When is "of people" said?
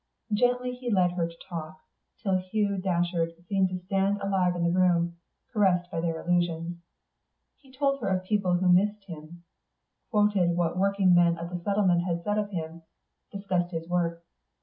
8.07-8.55